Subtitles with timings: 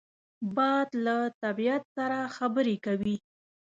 [0.55, 3.15] باد له طبیعت سره خبرې کوي